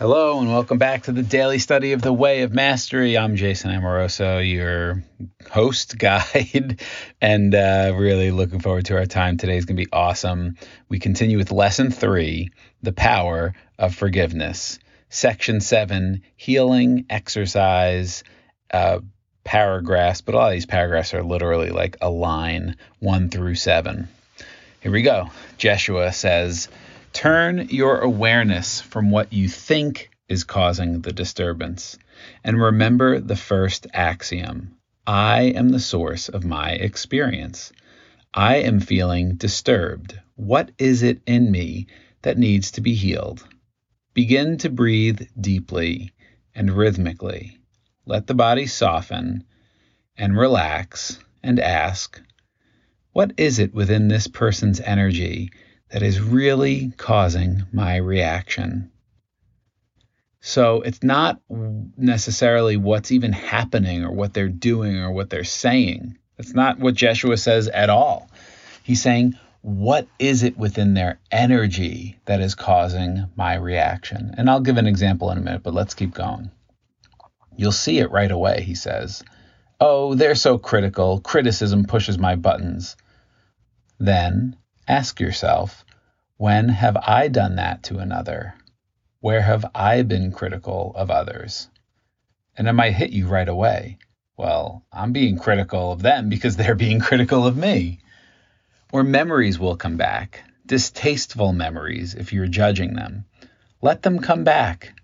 [0.00, 3.18] Hello, and welcome back to the daily study of the Way of Mastery.
[3.18, 5.04] I'm Jason Amoroso, your
[5.50, 6.80] host, guide,
[7.20, 9.36] and uh, really looking forward to our time.
[9.36, 10.56] Today is going to be awesome.
[10.88, 12.48] We continue with lesson three
[12.82, 14.78] the power of forgiveness.
[15.10, 18.24] Section seven healing, exercise,
[18.72, 19.00] uh,
[19.44, 24.08] paragraphs, but all of these paragraphs are literally like a line one through seven.
[24.80, 25.28] Here we go.
[25.58, 26.70] Jeshua says,
[27.12, 31.98] Turn your awareness from what you think is causing the disturbance
[32.44, 37.72] and remember the first axiom I am the source of my experience.
[38.32, 40.20] I am feeling disturbed.
[40.36, 41.88] What is it in me
[42.22, 43.44] that needs to be healed?
[44.14, 46.12] Begin to breathe deeply
[46.54, 47.58] and rhythmically.
[48.06, 49.44] Let the body soften
[50.16, 52.22] and relax and ask,
[53.12, 55.50] What is it within this person's energy
[55.90, 58.90] that is really causing my reaction.
[60.40, 66.16] So it's not necessarily what's even happening or what they're doing or what they're saying.
[66.36, 68.30] That's not what Jeshua says at all.
[68.82, 74.34] He's saying, what is it within their energy that is causing my reaction?
[74.38, 76.50] And I'll give an example in a minute, but let's keep going.
[77.56, 79.22] You'll see it right away, he says.
[79.78, 81.20] Oh, they're so critical.
[81.20, 82.96] Criticism pushes my buttons.
[83.98, 84.56] Then
[84.90, 85.84] Ask yourself,
[86.36, 88.54] when have I done that to another?
[89.20, 91.68] Where have I been critical of others?
[92.56, 93.98] And it might hit you right away.
[94.36, 98.00] Well, I'm being critical of them because they're being critical of me.
[98.92, 103.26] Or memories will come back, distasteful memories if you're judging them.
[103.80, 104.94] Let them come back.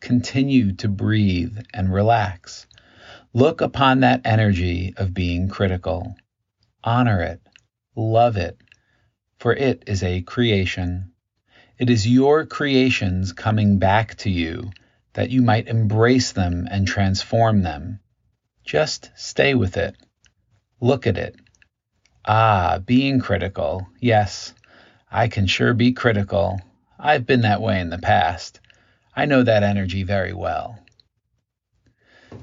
[0.00, 2.66] Continue to breathe and relax.
[3.32, 6.16] Look upon that energy of being critical.
[6.82, 7.40] Honor it.
[7.94, 8.60] Love it
[9.38, 11.12] for it is a creation.
[11.78, 14.70] It is your creations coming back to you
[15.12, 18.00] that you might embrace them and transform them.
[18.64, 19.94] Just stay with it.
[20.80, 21.36] Look at it.
[22.24, 23.86] Ah, being critical.
[24.00, 24.52] Yes,
[25.10, 26.60] I can sure be critical.
[26.98, 28.60] I've been that way in the past.
[29.14, 30.78] I know that energy very well.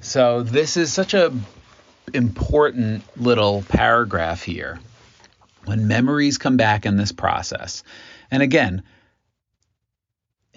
[0.02, 1.34] So this is such a
[2.14, 4.80] important little paragraph here
[5.66, 7.84] when memories come back in this process.
[8.32, 8.84] And again,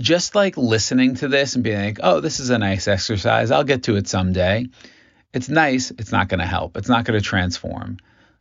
[0.01, 3.65] just like listening to this and being like, oh, this is a nice exercise, I'll
[3.65, 4.67] get to it someday.
[5.33, 7.99] It's nice, it's not going to help, it's not going to transform.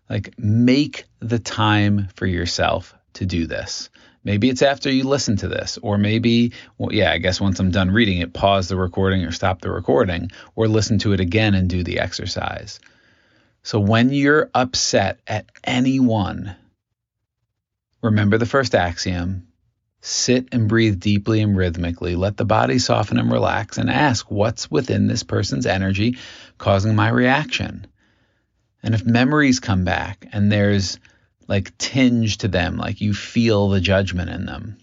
[0.10, 3.90] Like, make the time for yourself to do this.
[4.24, 7.72] Maybe it's after you listen to this, or maybe, well, yeah, I guess once I'm
[7.72, 11.54] done reading it, pause the recording or stop the recording, or listen to it again
[11.54, 12.80] and do the exercise.
[13.66, 16.56] So when you're upset at anyone,
[18.04, 19.48] remember the first axiom
[20.02, 22.16] sit and breathe deeply and rhythmically.
[22.16, 26.20] Let the body soften and relax and ask what's within this person's energy
[26.60, 27.88] causing my reaction.
[28.84, 31.00] And if memories come back and there's
[31.48, 34.78] like tinge to them, like you feel the judgment in them,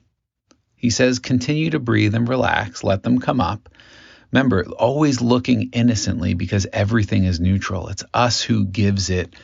[0.75, 3.69] he says continue to breathe and relax, let them come up,
[4.32, 7.88] Remember, always looking innocently because everything is neutral.
[7.88, 9.34] It's us who gives it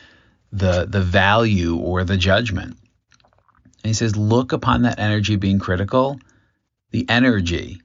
[0.51, 2.79] the the value or the judgment.
[3.85, 6.19] And he says, look upon that energy being critical,
[6.91, 7.81] the energy,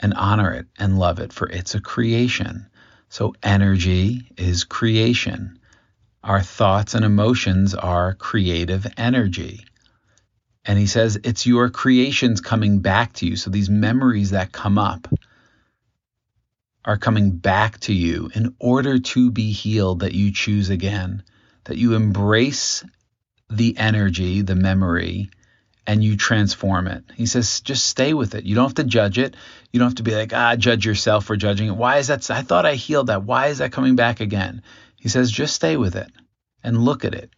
[0.00, 2.66] and honor it and love it, for it's a creation.
[3.08, 5.58] So energy is creation.
[6.24, 9.64] Our thoughts and emotions are creative energy.
[10.64, 13.36] And he says it's your creations coming back to you.
[13.36, 15.08] So these memories that come up
[16.84, 21.22] are coming back to you in order to be healed that you choose again,
[21.64, 22.84] that you embrace
[23.48, 25.30] the energy, the memory,
[25.86, 27.04] and you transform it.
[27.14, 28.44] He says, just stay with it.
[28.44, 29.36] You don't have to judge it.
[29.72, 31.76] You don't have to be like, ah, judge yourself for judging it.
[31.76, 32.30] Why is that?
[32.30, 33.24] I thought I healed that.
[33.24, 34.62] Why is that coming back again?
[34.96, 36.10] He says, just stay with it
[36.62, 37.30] and look at it.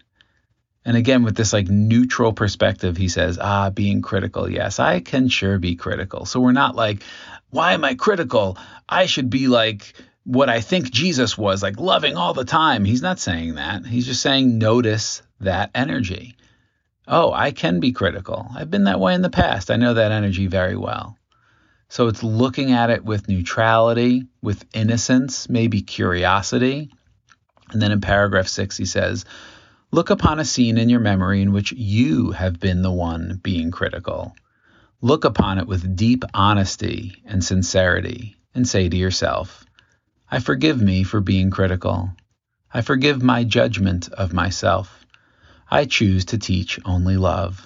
[0.84, 4.50] And again, with this like neutral perspective, he says, ah, being critical.
[4.50, 6.26] Yes, I can sure be critical.
[6.26, 7.02] So we're not like,
[7.50, 8.58] why am I critical?
[8.88, 9.94] I should be like
[10.24, 12.84] what I think Jesus was, like loving all the time.
[12.84, 13.86] He's not saying that.
[13.86, 16.36] He's just saying notice that energy.
[17.06, 18.46] Oh, I can be critical.
[18.54, 19.70] I've been that way in the past.
[19.70, 21.18] I know that energy very well.
[21.88, 26.90] So it's looking at it with neutrality, with innocence, maybe curiosity.
[27.70, 29.26] And then in paragraph six, he says,
[29.94, 33.70] Look upon a scene in your memory in which you have been the one being
[33.70, 34.34] critical.
[35.00, 39.64] Look upon it with deep honesty and sincerity and say to yourself,
[40.28, 42.10] I forgive me for being critical.
[42.72, 45.06] I forgive my judgment of myself.
[45.70, 47.64] I choose to teach only love.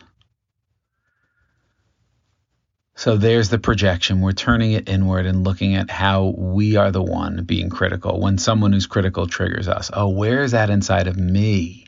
[2.95, 4.21] So there's the projection.
[4.21, 8.21] We're turning it inward and looking at how we are the one being critical.
[8.21, 11.87] When someone who's critical triggers us, oh, where is that inside of me?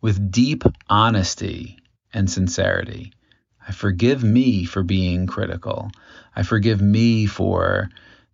[0.00, 1.78] With deep honesty
[2.12, 3.12] and sincerity.
[3.66, 5.90] I forgive me for being critical.
[6.34, 7.88] I forgive me for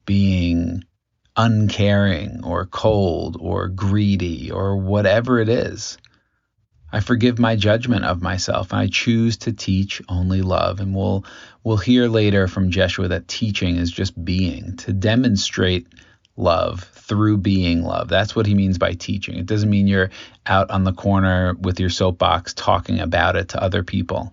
[0.04, 0.84] being
[1.36, 5.96] uncaring or cold or greedy or whatever it is.
[6.92, 10.80] I forgive my judgment of myself I choose to teach only love.
[10.80, 11.24] And we'll
[11.64, 15.86] we'll hear later from Jeshua that teaching is just being, to demonstrate
[16.36, 18.08] love through being love.
[18.08, 19.38] That's what he means by teaching.
[19.38, 20.10] It doesn't mean you're
[20.46, 24.32] out on the corner with your soapbox talking about it to other people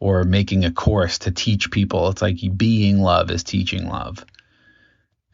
[0.00, 2.08] or making a course to teach people.
[2.08, 4.24] It's like being love is teaching love.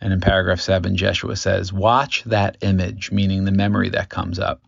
[0.00, 4.60] And in paragraph 7 Jeshua says, "Watch that image, meaning the memory that comes up."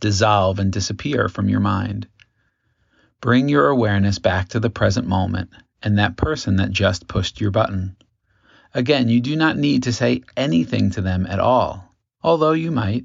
[0.00, 2.08] dissolve and disappear from your mind.
[3.20, 5.50] Bring your awareness back to the present moment
[5.82, 7.96] and that person that just pushed your button.
[8.72, 13.04] Again, you do not need to say anything to them at all, although you might.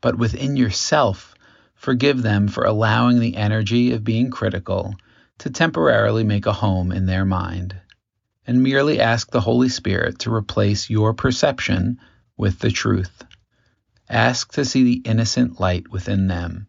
[0.00, 1.34] But within yourself,
[1.74, 4.94] forgive them for allowing the energy of being critical
[5.38, 7.74] to temporarily make a home in their mind,
[8.46, 11.98] and merely ask the Holy Spirit to replace your perception
[12.36, 13.24] with the truth.
[14.08, 16.68] Ask to see the innocent light within them.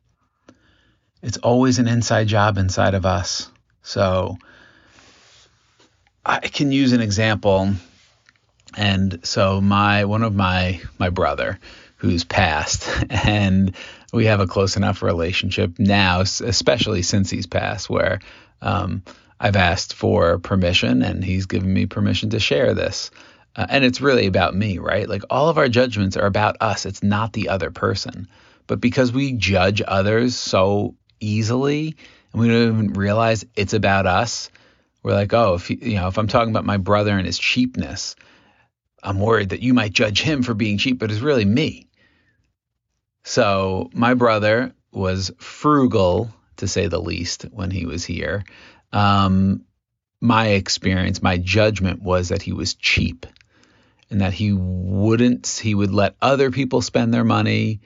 [1.21, 3.49] It's always an inside job inside of us.
[3.81, 4.37] So
[6.25, 7.73] I can use an example.
[8.75, 11.59] And so my one of my my brother
[11.97, 13.75] who's passed and
[14.11, 18.19] we have a close enough relationship now, especially since he's passed, where
[18.61, 19.03] um,
[19.39, 23.09] I've asked for permission and he's given me permission to share this.
[23.55, 25.09] Uh, and it's really about me, right?
[25.09, 26.85] Like all of our judgments are about us.
[26.85, 28.27] It's not the other person.
[28.67, 31.95] But because we judge others so easily
[32.31, 34.49] and we don't even realize it's about us,
[35.03, 38.15] we're like, oh, if you know, if I'm talking about my brother and his cheapness,
[39.03, 41.87] I'm worried that you might judge him for being cheap, but it's really me.
[43.25, 48.45] So my brother was frugal, to say the least, when he was here.
[48.93, 49.65] Um,
[50.21, 53.25] my experience, my judgment was that he was cheap
[54.09, 57.81] and that he wouldn't he would let other people spend their money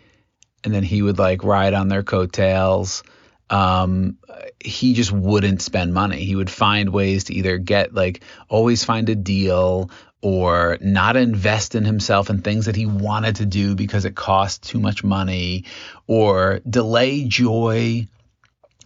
[0.64, 3.02] and then he would like ride on their coattails
[3.50, 4.18] um,
[4.60, 6.24] he just wouldn't spend money.
[6.24, 9.90] He would find ways to either get like always find a deal
[10.22, 14.64] or not invest in himself and things that he wanted to do because it cost
[14.64, 15.66] too much money
[16.08, 18.08] or delay joy.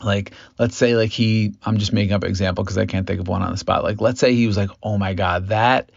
[0.04, 3.20] Like let's say like he i'm just making up an example because i can't think
[3.20, 3.84] of one on the spot.
[3.84, 5.92] Like let's say he was like oh my god that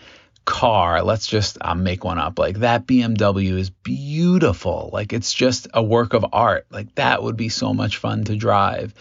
[0.45, 2.39] car, let's just um, make one up.
[2.39, 4.91] Like that BMW is beautiful.
[4.93, 6.67] Like it's just a work of art.
[6.71, 8.95] Like that would be so much fun to drive.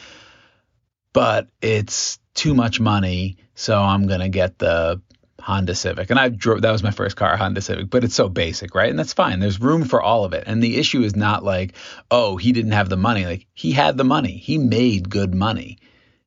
[1.12, 5.02] But it's too much money, so I'm going to get the
[5.40, 6.10] Honda Civic.
[6.10, 8.90] And I drove that was my first car, Honda Civic, but it's so basic, right?
[8.90, 9.40] And that's fine.
[9.40, 10.46] There's room for all of it.
[10.48, 11.74] And the issue is not like,
[12.10, 13.26] oh, he didn't have the money.
[13.26, 14.38] Like he had the money.
[14.38, 15.78] He made good money.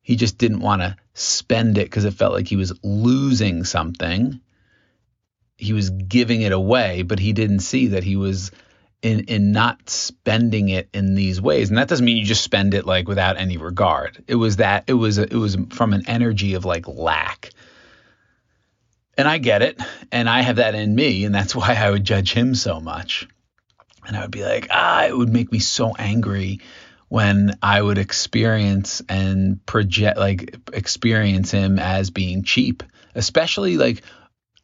[0.03, 4.41] He just didn't want to spend it because it felt like he was losing something
[5.57, 8.51] he was giving it away, but he didn't see that he was
[9.03, 11.69] in in not spending it in these ways.
[11.69, 14.23] And that doesn't mean you just spend it like without any regard.
[14.27, 17.51] It was that it was it was from an energy of like lack.
[19.19, 19.81] And I get it,
[20.13, 23.27] and I have that in me, and that's why I would judge him so much.
[24.07, 26.61] And I would be like, ah, it would make me so angry
[27.09, 32.83] when I would experience and project like experience him as being cheap,
[33.15, 34.03] especially like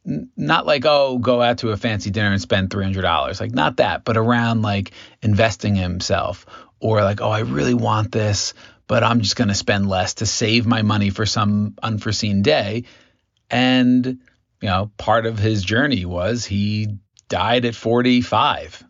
[0.05, 4.03] not like oh go out to a fancy dinner and spend $300 like not that
[4.03, 4.91] but around like
[5.21, 6.45] investing in himself.
[6.79, 8.53] Or like oh i really want this
[8.87, 12.83] but i'm just going to spend less to save my money for some unforeseen day.
[13.49, 14.05] And
[14.61, 16.97] you know part of his journey was he
[17.29, 18.83] died at 45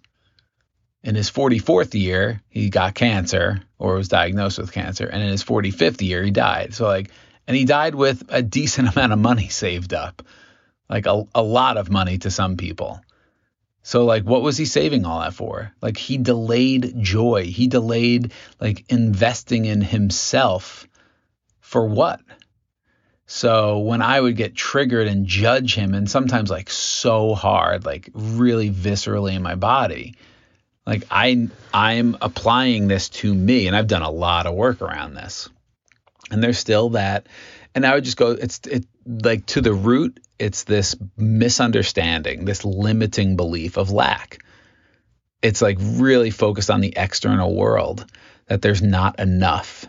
[1.03, 5.43] in his 44th year he got cancer or was diagnosed with cancer and in his
[5.43, 6.73] 45th year he died.
[6.73, 7.11] So like
[7.45, 10.23] and he died with a decent amount of money saved up
[10.93, 13.01] like a, a lot of money to some people.
[13.81, 15.73] So like what was he saving all that for?
[15.81, 17.45] Like he delayed joy.
[17.45, 18.31] He delayed
[18.61, 20.87] like investing in himself
[21.61, 22.21] for what?
[23.25, 28.11] So when I would get triggered and judge him and sometimes like so hard, like
[28.13, 30.13] really viscerally in my body,
[30.85, 35.15] like I I'm applying this to me and I've done a lot of work around
[35.15, 35.49] this.
[36.29, 37.25] And there's still that
[37.73, 42.65] and I would just go it's it like to the root it's this misunderstanding, this
[42.65, 44.39] limiting belief of lack.
[45.41, 48.05] It's like really focused on the external world
[48.47, 49.85] that there's not enough.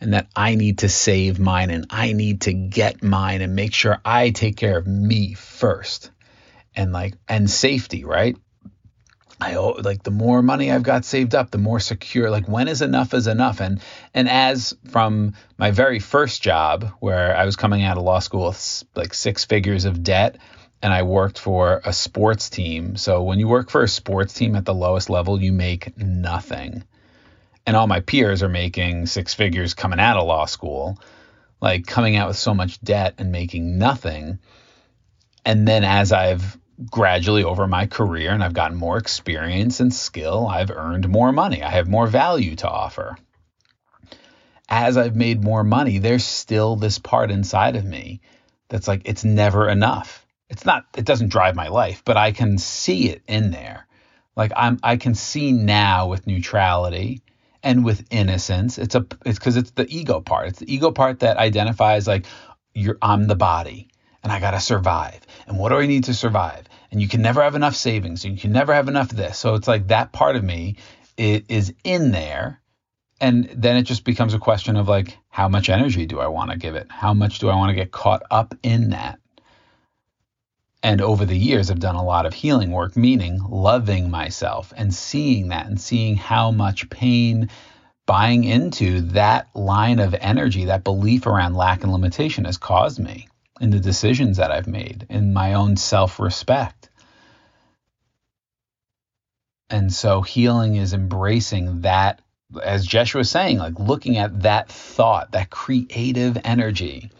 [0.00, 3.72] and that I need to save mine and I need to get mine and make
[3.72, 6.10] sure I take care of me first.
[6.74, 8.36] And like, and safety, right?
[9.44, 12.30] I like the more money I've got saved up, the more secure.
[12.30, 13.60] Like when is enough is enough.
[13.60, 13.80] And
[14.14, 18.48] and as from my very first job, where I was coming out of law school
[18.48, 20.38] with like six figures of debt,
[20.80, 22.96] and I worked for a sports team.
[22.96, 26.82] So when you work for a sports team at the lowest level, you make nothing.
[27.66, 30.98] And all my peers are making six figures coming out of law school,
[31.60, 34.38] like coming out with so much debt and making nothing.
[35.44, 36.58] And then as I've
[36.90, 41.62] gradually over my career and I've gotten more experience and skill, I've earned more money.
[41.62, 43.16] I have more value to offer.
[44.68, 48.20] As I've made more money, there's still this part inside of me
[48.68, 50.26] that's like, it's never enough.
[50.48, 53.86] It's not, it doesn't drive my life, but I can see it in there.
[54.36, 57.22] Like I'm, I can see now with neutrality
[57.62, 58.78] and with innocence.
[58.78, 60.48] It's a, it's because it's the ego part.
[60.48, 62.26] It's the ego part that identifies like,
[62.74, 63.88] you're, I'm the body
[64.24, 65.20] and I got to survive.
[65.46, 66.64] And what do I need to survive?
[66.90, 68.24] And you can never have enough savings.
[68.24, 69.38] You can never have enough of this.
[69.38, 70.76] So it's like that part of me
[71.16, 72.60] it is in there.
[73.20, 76.50] And then it just becomes a question of like, how much energy do I want
[76.50, 76.88] to give it?
[76.90, 79.20] How much do I want to get caught up in that?
[80.82, 84.92] And over the years, I've done a lot of healing work, meaning loving myself and
[84.92, 87.48] seeing that and seeing how much pain
[88.06, 93.28] buying into that line of energy, that belief around lack and limitation has caused me
[93.60, 96.90] in the decisions that I've made, in my own self respect.
[99.70, 102.20] And so healing is embracing that,
[102.62, 107.10] as Jeshua was saying, like looking at that thought, that creative energy,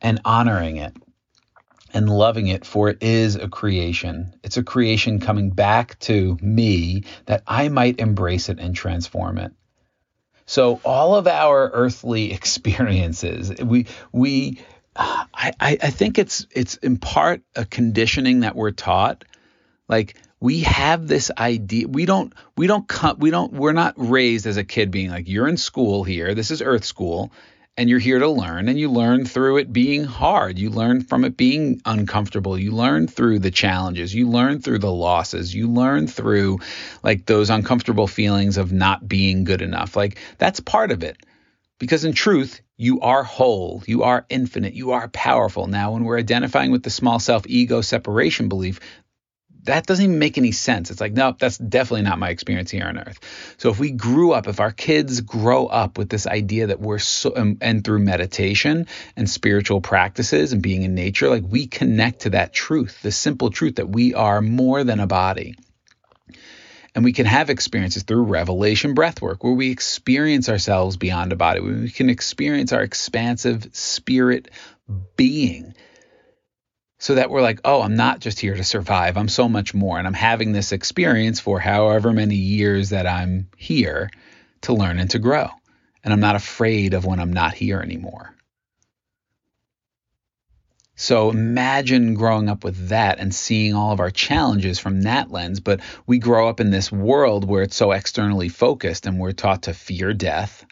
[0.00, 0.96] and honoring it
[1.92, 4.34] and loving it, for it is a creation.
[4.42, 9.52] It's a creation coming back to me that I might embrace it and transform it.
[10.46, 14.60] So all of our earthly experiences, we we
[15.00, 19.24] I, I think it's it's in part a conditioning that we're taught.
[19.88, 24.46] Like we have this idea we don't we don't come we don't we're not raised
[24.46, 27.30] as a kid being like you're in school here this is earth school
[27.76, 30.58] and you're here to learn and you learn through it being hard.
[30.58, 32.58] You learn from it being uncomfortable.
[32.58, 34.14] You learn through the challenges.
[34.14, 35.54] You learn through the losses.
[35.54, 36.58] You learn through
[37.02, 39.96] like those uncomfortable feelings of not being good enough.
[39.96, 41.24] Like that's part of it
[41.80, 45.66] because in truth, you are whole, you are infinite, you are powerful.
[45.66, 48.78] Now, when we're identifying with the small self ego separation belief,
[49.64, 50.90] that doesn't even make any sense.
[50.90, 53.18] It's like, nope, that's definitely not my experience here on earth.
[53.58, 56.98] So if we grew up, if our kids grow up with this idea that we're
[56.98, 62.20] so, and, and through meditation and spiritual practices and being in nature, like we connect
[62.20, 65.56] to that truth, the simple truth that we are more than a body.
[66.94, 71.60] And we can have experiences through revelation breathwork where we experience ourselves beyond a body,
[71.60, 74.50] where we can experience our expansive spirit
[75.16, 75.74] being.
[76.98, 79.16] So that we're like, oh, I'm not just here to survive.
[79.16, 79.98] I'm so much more.
[79.98, 84.10] And I'm having this experience for however many years that I'm here
[84.62, 85.48] to learn and to grow.
[86.04, 88.34] And I'm not afraid of when I'm not here anymore.
[91.00, 95.58] So imagine growing up with that and seeing all of our challenges from that lens.
[95.58, 99.62] But we grow up in this world where it's so externally focused and we're taught
[99.62, 100.66] to fear death,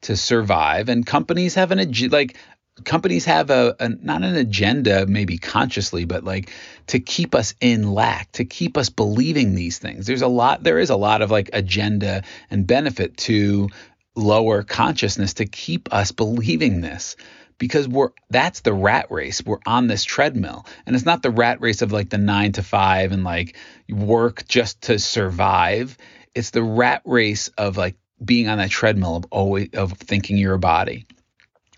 [0.00, 0.88] to survive.
[0.88, 2.38] And companies have an, like,
[2.84, 6.50] companies have a, a, not an agenda maybe consciously but like
[6.86, 10.78] to keep us in lack to keep us believing these things there's a lot there
[10.78, 13.68] is a lot of like agenda and benefit to
[14.16, 17.16] lower consciousness to keep us believing this
[17.60, 19.44] because we're that's the rat race.
[19.44, 20.66] We're on this treadmill.
[20.86, 23.56] And it's not the rat race of like the 9 to 5 and like
[23.88, 25.96] work just to survive.
[26.34, 30.54] It's the rat race of like being on that treadmill of always of thinking you're
[30.54, 31.06] a body.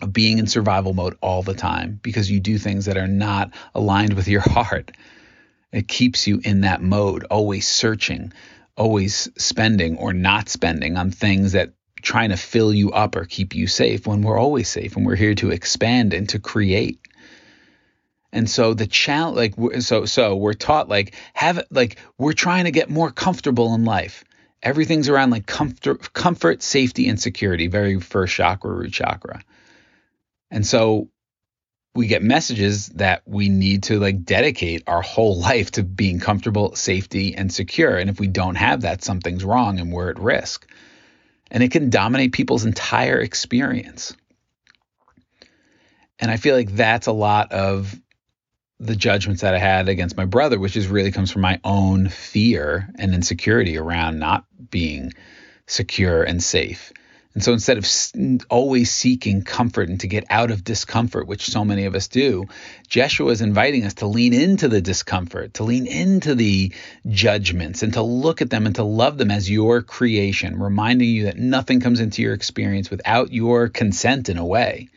[0.00, 3.52] Of being in survival mode all the time because you do things that are not
[3.74, 4.90] aligned with your heart.
[5.72, 8.32] It keeps you in that mode, always searching,
[8.76, 13.54] always spending or not spending on things that trying to fill you up or keep
[13.54, 17.00] you safe when we're always safe and we're here to expand and to create.
[18.32, 22.70] And so the challenge, like, so, so we're taught, like, have like, we're trying to
[22.70, 24.24] get more comfortable in life.
[24.62, 27.66] Everything's around like comfort, comfort, safety, and security.
[27.66, 29.42] Very first chakra, root chakra.
[30.50, 31.08] And so
[31.94, 36.74] we get messages that we need to like dedicate our whole life to being comfortable,
[36.74, 37.96] safety, and secure.
[37.96, 40.66] And if we don't have that, something's wrong and we're at risk
[41.52, 44.16] and it can dominate people's entire experience.
[46.18, 47.94] And I feel like that's a lot of
[48.80, 52.08] the judgments that I had against my brother, which is really comes from my own
[52.08, 55.12] fear and insecurity around not being
[55.66, 56.92] secure and safe
[57.34, 57.86] And so instead of
[58.50, 62.46] always seeking comfort and to get out of discomfort, which so many of us do,
[62.88, 66.74] Jeshua is inviting us to lean into the discomfort, to lean into the
[67.08, 71.24] judgments, and to look at them and to love them as your creation, reminding you
[71.24, 74.88] that nothing comes into your experience without your consent in a way.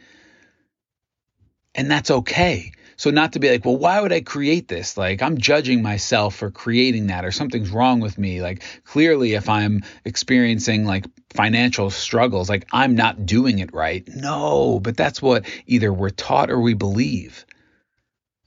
[1.74, 2.72] And that's okay.
[2.98, 4.98] So not to be like, well, why would I create this?
[4.98, 8.42] Like I'm judging myself for creating that or something's wrong with me.
[8.42, 14.08] Like clearly if I'm experiencing like financial struggles, like I'm not doing it right.
[14.08, 17.46] No, but that's what either we're taught or we believe.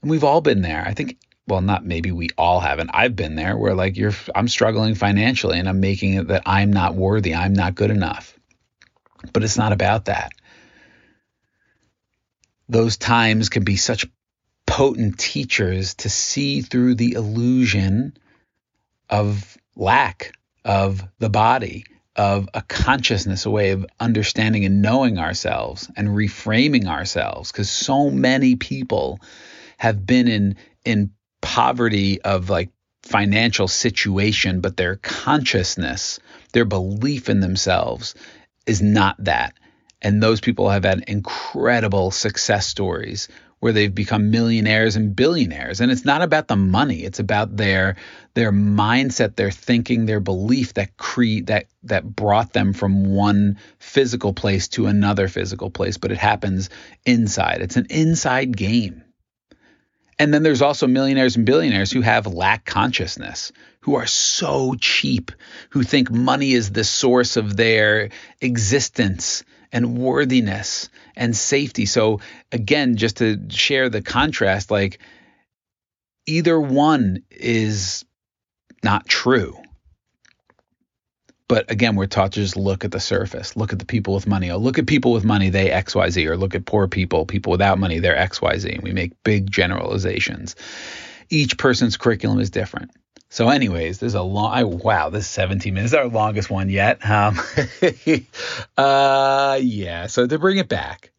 [0.01, 0.83] And we've all been there.
[0.85, 2.91] I think well, not maybe we all haven't.
[2.93, 6.71] I've been there where like you're I'm struggling financially and I'm making it that I'm
[6.71, 8.37] not worthy, I'm not good enough.
[9.33, 10.31] But it's not about that.
[12.69, 14.05] Those times can be such
[14.69, 18.15] potent teachers to see through the illusion
[19.09, 20.33] of lack
[20.63, 21.85] of the body,
[22.15, 27.51] of a consciousness, a way of understanding and knowing ourselves and reframing ourselves.
[27.51, 29.19] Because so many people
[29.77, 31.11] have been in in
[31.41, 32.69] poverty of like
[33.01, 36.19] financial situation, but their consciousness,
[36.53, 38.13] their belief in themselves
[38.67, 39.55] is not that.
[40.01, 43.27] And those people have had incredible success stories
[43.59, 45.81] where they've become millionaires and billionaires.
[45.81, 47.03] And it's not about the money.
[47.03, 47.97] It's about their
[48.33, 54.33] their mindset their thinking their belief that cre- that that brought them from one physical
[54.33, 55.97] place to another physical place.
[55.97, 56.69] But it happens
[57.05, 57.61] inside.
[57.61, 59.03] It's an inside game.
[60.17, 65.31] And then there's also millionaires and billionaires who have lack consciousness, who are so cheap,
[65.69, 68.09] who think money is the source of their
[68.41, 71.85] existence and worthiness and safety.
[71.85, 72.21] So
[72.51, 74.99] again, just to share the contrast, like
[76.25, 78.05] either one is
[78.83, 79.57] not true.
[81.47, 84.27] But again, we're taught to just look at the surface, look at the people with
[84.27, 84.51] money.
[84.51, 87.79] Oh, look at people with money, they XYZ, or look at poor people, people without
[87.79, 88.75] money, they're XYZ.
[88.75, 90.55] And we make big generalizations.
[91.29, 92.91] Each person's curriculum is different.
[93.31, 94.51] So, anyways, there's a long.
[94.51, 97.07] I, wow, this 17 minutes is our longest one yet.
[97.07, 97.39] Um,
[98.77, 100.07] uh, yeah.
[100.07, 101.11] So to bring it back,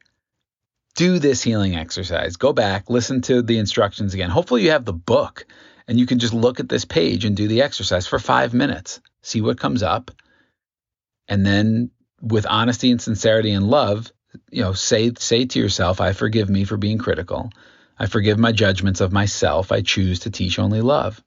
[0.97, 2.37] do this healing exercise.
[2.37, 4.29] Go back, listen to the instructions again.
[4.29, 5.47] Hopefully, you have the book,
[5.87, 9.01] and you can just look at this page and do the exercise for five minutes.
[9.23, 10.11] See what comes up,
[11.29, 14.11] and then with honesty and sincerity and love,
[14.51, 17.53] you know, say say to yourself, "I forgive me for being critical.
[17.97, 19.71] I forgive my judgments of myself.
[19.71, 21.23] I choose to teach only love."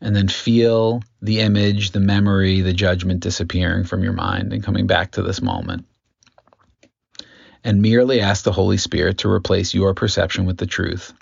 [0.00, 4.86] And then feel the image, the memory, the judgment disappearing from your mind and coming
[4.86, 5.86] back to this moment.
[7.62, 11.12] And merely ask the Holy Spirit to replace your perception with the truth.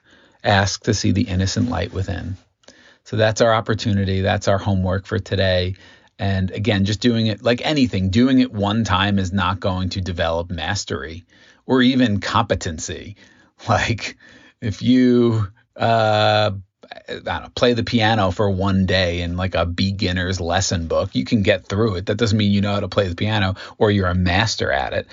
[0.45, 2.37] Ask to see the innocent light within.
[3.03, 4.21] So that's our opportunity.
[4.21, 5.75] That's our homework for today.
[6.19, 10.01] And again, just doing it like anything, doing it one time is not going to
[10.01, 11.25] develop mastery
[11.67, 13.17] or even competency.
[13.69, 14.17] Like
[14.61, 16.53] if you uh,
[17.24, 21.42] know, play the piano for one day in like a beginner's lesson book, you can
[21.42, 22.07] get through it.
[22.07, 24.92] That doesn't mean you know how to play the piano or you're a master at
[24.92, 25.07] it.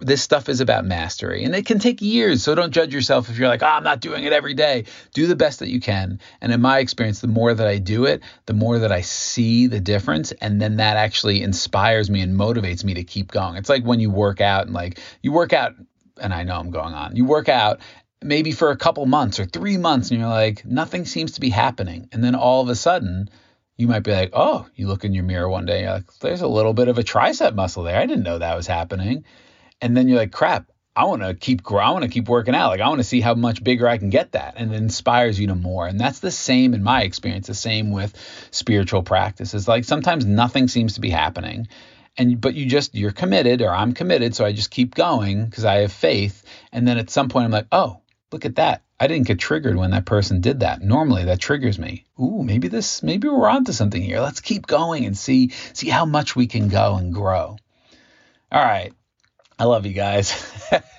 [0.00, 2.42] This stuff is about mastery and it can take years.
[2.42, 4.84] So don't judge yourself if you're like, oh, I'm not doing it every day.
[5.14, 6.20] Do the best that you can.
[6.40, 9.66] And in my experience, the more that I do it, the more that I see
[9.66, 10.32] the difference.
[10.32, 13.56] And then that actually inspires me and motivates me to keep going.
[13.56, 15.74] It's like when you work out and like you work out
[16.20, 17.16] and I know I'm going on.
[17.16, 17.80] You work out
[18.22, 21.50] maybe for a couple months or three months and you're like, nothing seems to be
[21.50, 22.08] happening.
[22.12, 23.30] And then all of a sudden,
[23.76, 26.42] you might be like, oh, you look in your mirror one day, you're like, there's
[26.42, 27.98] a little bit of a tricep muscle there.
[27.98, 29.24] I didn't know that was happening.
[29.80, 31.86] And then you're like, crap, I want to keep growing.
[31.86, 32.68] I want to keep working out.
[32.68, 34.54] Like I want to see how much bigger I can get that.
[34.56, 35.86] And it inspires you to more.
[35.86, 38.14] And that's the same in my experience, the same with
[38.50, 39.66] spiritual practices.
[39.66, 41.68] Like sometimes nothing seems to be happening.
[42.18, 45.64] And but you just you're committed or I'm committed, so I just keep going because
[45.64, 46.44] I have faith.
[46.72, 48.00] And then at some point I'm like, oh,
[48.32, 48.82] look at that.
[48.98, 50.82] I didn't get triggered when that person did that.
[50.82, 52.04] Normally that triggers me.
[52.20, 54.20] Ooh, maybe this, maybe we're onto something here.
[54.20, 57.56] Let's keep going and see, see how much we can go and grow.
[58.52, 58.92] All right.
[59.58, 60.32] I love you guys.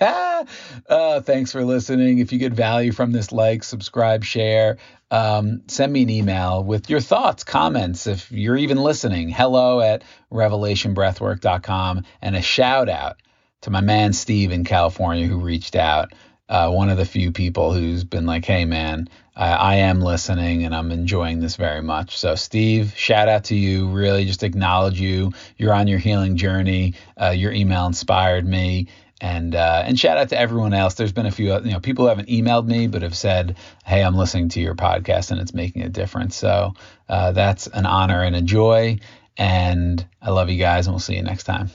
[0.88, 2.18] uh, thanks for listening.
[2.18, 4.78] If you get value from this, like, subscribe, share.
[5.10, 9.30] Um, send me an email with your thoughts, comments, if you're even listening.
[9.30, 12.04] Hello at revelationbreathwork.com.
[12.22, 13.16] And a shout out
[13.62, 16.12] to my man Steve in California who reached out
[16.52, 20.64] uh, one of the few people who's been like, hey, man, I, I am listening
[20.64, 22.18] and I'm enjoying this very much.
[22.18, 23.88] So, Steve, shout out to you.
[23.88, 25.32] Really just acknowledge you.
[25.56, 26.92] You're on your healing journey.
[27.18, 28.88] Uh, your email inspired me.
[29.18, 30.92] And uh, and shout out to everyone else.
[30.92, 34.02] There's been a few, you know, people who haven't emailed me but have said, "Hey,
[34.02, 36.74] I'm listening to your podcast and it's making a difference." So
[37.08, 38.98] uh, that's an honor and a joy.
[39.38, 41.70] And I love you guys, and we'll see you next time.